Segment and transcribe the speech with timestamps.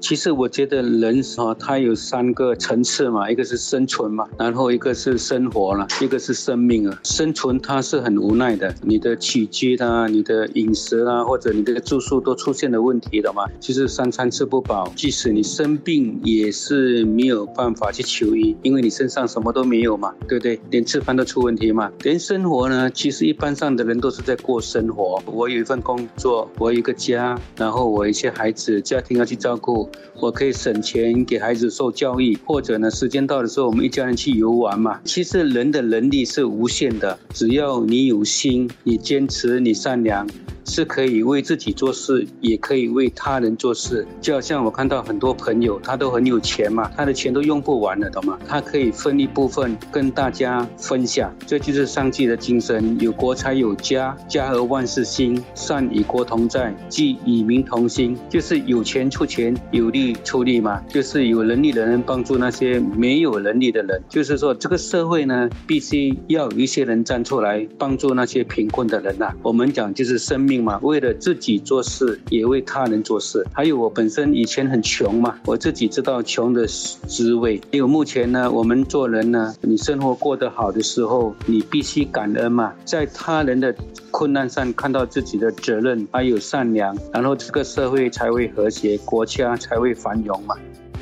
[0.00, 6.98] 其实我觉得人哈，他有三个层次嘛，一个是生存嘛，然后一个是生活了，一个是生命啊。
[7.04, 13.44] 生存它是很无奈的，你的起居啊，你的饮食啊，或者你的住宿都出现了问题的嘛。
[13.60, 20.58] 其实三餐吃不饱，即使你生病也是没有办法去求医，因为你身上什么都没有嘛，对不对？
[20.70, 21.90] 连吃饭都出问题嘛。
[22.02, 25.22] 连生活呢，其实一般上的人都是在过生活。
[25.26, 29.89] 我有一份工作，我有一个家，然后我一些孩子家庭要去照顾。
[30.20, 35.00] 我可以省钱给孩子受教育，或者呢，时间到的时候，我们一家人去游玩嘛。
[35.04, 40.26] 其实人的能力是无限的，只要你有心，你坚持，你善良。
[40.66, 44.06] 是可以为自己做事，也可以为他人做事。
[44.20, 48.38] 就好像我看到很多朋友，他都很有钱嘛，他的钱都用不完了，懂吗？
[48.46, 52.96] 他可以分一部分跟大家分享，这就是上帝的精神。
[53.00, 58.16] 有国才有家，家和万事兴，善与国同在，即与民同心。
[58.28, 60.80] 就是有钱出钱，有力出力嘛。
[60.88, 64.00] 就是有能力的人帮助那些没有能力的人。
[64.08, 69.32] 就是说，这个社会呢，必须要有一些人站出来帮助那些贫困的人呐。
[69.42, 70.60] 我们讲就是生命。
[70.60, 73.42] 嘛，为了自己做事，也为他人做事。
[73.50, 77.58] 还有我本身以前很穷嘛，我自己知道穷的滋味。
[77.72, 83.74] 还有目前呢，我们做人呢，你生活过得好的时候，你必须感恩嘛，在他人的
[84.10, 90.54] 困难上看到自己的责任，还有善良，然后这个社会才会和谐，国家才才会繁荣嘛。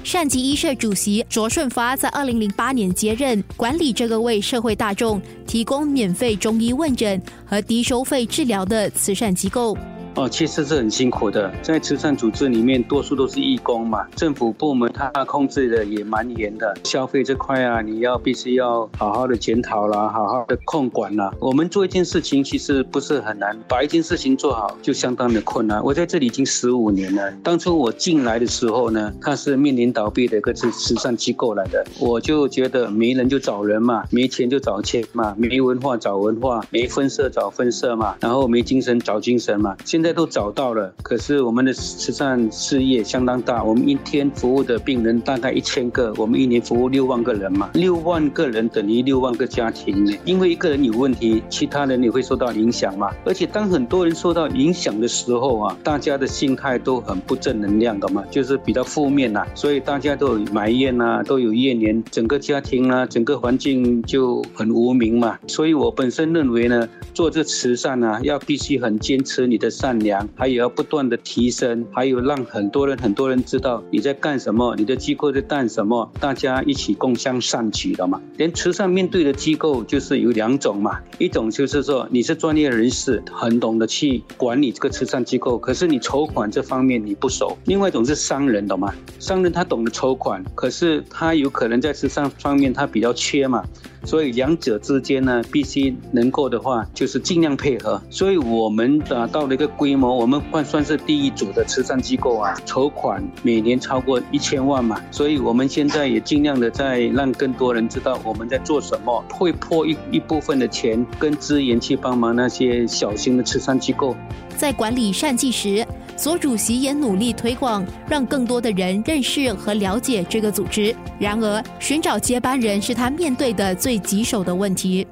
[0.05, 9.77] 善吉医社主席卓顺发在二零零八年接任，管理这个为社会大众提供免费中医问诊和低收费治疗的慈善机构。
[10.19, 14.05] 哦，其实是很辛苦的，在慈善组织里面，多数都是义工嘛。
[14.17, 21.33] 政府部门它控制的也蛮严的，消费这块啊，你要必须要好好的检讨啦，好好的控管啦。
[21.39, 25.81] 我们做一件事情其实不是很难，把一件事情做好就相当的困难。
[25.85, 39.77] 我在这里已经十五年了，当初我进来的时候呢，它是面临倒闭的一个慈慈善机构来的，我就觉得没人就找人嘛，没钱就找钱嘛，没文化找文化，没分社找分社嘛，然后没精神找精神嘛。
[39.85, 40.08] 现在。
[40.13, 50.13] 都找到了，可是我们的慈善事业相当大，我们一天服务的病人大概一千个，我们一年服务六万个人嘛，六万个人等于六万个家庭呢。
[50.25, 53.11] 因为一个人有问题，其他人也会受到影响嘛。
[53.25, 65.39] 而且当很多人受到影响的时候啊，大家的心态都很不正能量的嘛，就是比较负面呐，所以大家都有埋怨呐，都有怨言，整个家庭啊，整个环境就很无名嘛。
[65.47, 69.88] 所以我本身认为呢，做这慈善啊，要必须很坚持你的善。
[69.89, 78.21] 善良，还有要不断的提升，还有让很多人很多人知道你在干什么，你的机构在干什么，大家一起共襄善举的嘛。
[78.37, 88.95] 连慈善面对的机构就是有两种嘛，一种就是说你是专业人士，很懂得去管理这个慈善机构，可是你筹款这方面你不熟；另外一种是商人，懂吗？
[89.19, 93.65] 商人他懂得筹款，可是他有可能在慈善方面他比较缺嘛。
[94.09, 98.01] 所以两者之间呢，必须能够的话，就是尽量配合。
[98.09, 104.99] 所以我们达到了一个规模，我们换算是第一组的慈善机构啊，筹款每年超过一千万嘛。
[105.11, 114.17] 所以我们现在也尽量的在让更多人知道我们在做什么，会破一一部分的钱跟资源去帮忙那些小型的慈善机构。
[114.57, 115.87] 在管理善济时。
[116.19, 120.95] 所主席也努力推广，让更多的人认识和了解这个组织。
[121.19, 125.07] 然而，寻找接班人是他面对的最棘手的问题。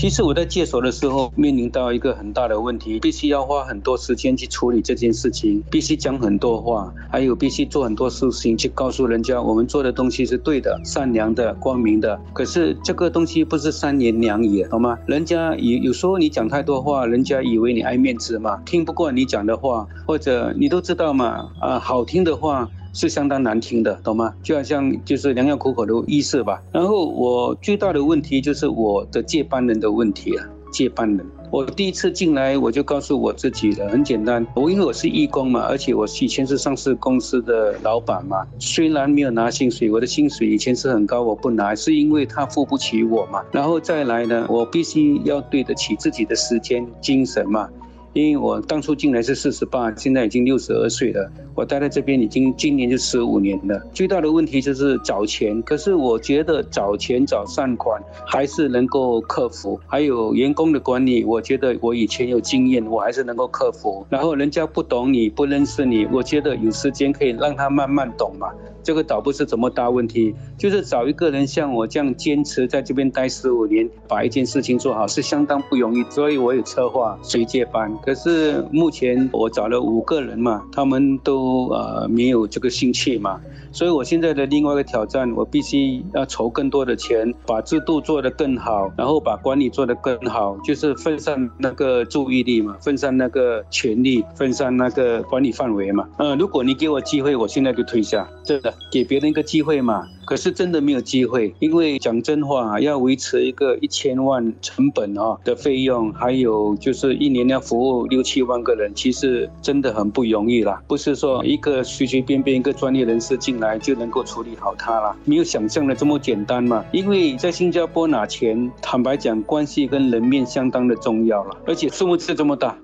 [0.00, 12.18] 其实我在接手的时候，面临到一个很大的问题，必须要花很多时间去处理这件事情，必须讲很多话，还有必须做很多事情去告诉人家，我们做的东西是对的、善良的、光明的。
[12.32, 14.98] 可是这个东西不是三言两语，好吗？
[15.04, 22.70] 人家有有时候你讲太多话，人家以为你爱面子嘛，听不惯你讲的话，或者你都知道嘛，啊，好听的话。
[22.92, 24.34] 是相当难听的，懂吗？
[24.42, 26.62] 就好像就是良药苦口的意思吧。
[26.72, 31.26] 然后我最大的问题就是我的接班人的问题啊，接班人。
[31.52, 43.42] 我第一次进来我就告诉我自己了，很简单，我因为我是义工嘛，而且我以前是上市公司的老板嘛，虽然没有拿薪水，我的薪水以前是很高，我不拿，是因为他付不起我嘛。
[43.50, 47.68] 然后再来呢，我必须要对得起自己的时间、精神嘛。
[48.12, 51.30] 因为我当初进来是四十八，现在已经六十二岁了。
[51.54, 53.80] 我待在这边已经今年就十五年了。
[53.92, 59.78] 最大的问题就是找钱，可是我觉得找钱找善款还是能够克服。
[59.86, 64.04] 还有员工的管理，我觉得我以前有经验，我还是能够克服。
[64.08, 68.48] 然后人家不懂你不认识你，我觉得有时间可以让他慢慢懂嘛。
[68.82, 76.04] 这个倒不是怎么大问题，就是找一个人像我这样坚持在这边待十五年，把一件事情做好是相当不容易。
[76.10, 83.40] 所以我有策划谁接班，可是目前我找了五个人嘛，他们都呃没有这个兴趣嘛。
[83.72, 96.08] 所以我现在的另外一个挑战，我必须要筹更多的钱，把制度做得更好，然后把管理做得更好，就是分散那个注意力嘛，分散那个权力，分散那个管理范围嘛。
[96.18, 100.06] 呃，如果你给我机会，我现在就退下，真的给别人一个机会嘛。
[100.24, 110.80] 可是真的没有机会，因为讲真话，要维持一个一千万成本啊的费用，还有就是一年要服务六七万个人，其实真的很不容易啦。
[110.86, 116.84] 不是说一个随随便便一个专业人士进来就能够处理好它了，没有想象的这么简单嘛。
[116.92, 122.78] 因为在新加坡拿钱，坦白讲，关系跟人面相当的重要了，而且数目字这么大。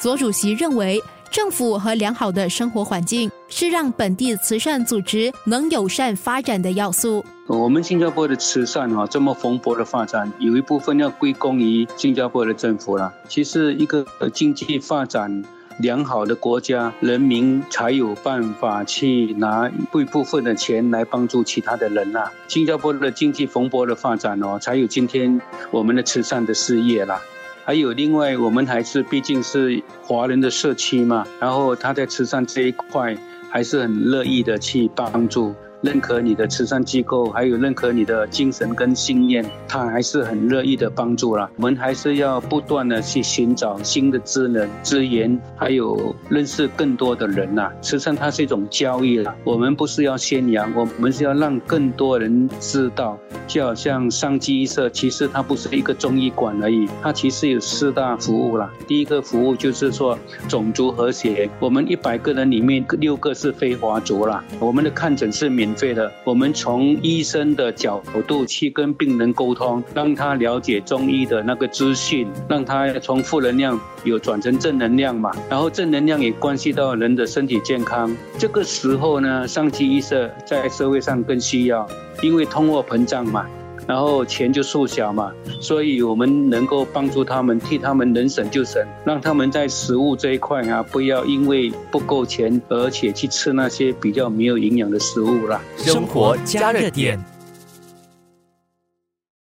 [0.00, 1.02] 左主席认为。
[1.30, 7.24] 政府和良好的生活环境是让本地慈善组织能友善发展的要素。
[7.46, 13.12] 我们新加坡的慈善啊这么蓬勃的发展，有一部分要归功于新加坡的政府了。
[13.28, 15.44] 其实一个经济发展
[15.78, 22.32] 良好的国家，人民才有办法去拿一部分的钱来帮助其他的人啦。
[22.48, 25.40] 新加坡的经济蓬勃的发展哦，才有今天
[25.70, 27.20] 我们的慈善的事业啦。
[27.66, 33.16] 还有另外，我们还是毕竟是华人的社区嘛，然后他在慈善这一块
[33.50, 35.52] 还是很乐意的去帮助。
[35.82, 41.50] 认可你的慈善机构，还有认可你的精神跟信念，他还是很乐意的帮助了。
[41.56, 47.70] 我们还是要不断的去寻找新的资能、资源，还有认识更多的人呐。
[47.82, 53.18] 慈善它是一种交易了，我们不是要宣扬，我们是要让更多人知道。
[53.46, 58.68] 就好像商机医社，其实它不是一个中医馆而已，它其实有四大服务了。
[58.88, 60.18] 第一个服务就是说
[60.48, 65.65] 种族和谐，我们一百个人里面六个是非华族了，我们的看诊是免。
[65.66, 75.32] 免费的，我们从医生的角度去跟病人沟通，让他了解中医的那个资讯，让他从负能量有转成正能量嘛。
[75.50, 78.16] 然后正能量也关系到人的身体健康。
[78.38, 81.84] 这个时候呢，上期医社在社会上更需要，
[82.22, 83.44] 因为通货膨胀嘛。
[83.86, 95.60] 然后钱就缩小嘛，所以我们能够帮助他们，替他们能省就省，让他们在食物这一块啊，不要因为不够钱，而且去吃那些比较没有营养的食物啦。
[95.76, 97.35] 生活加热点。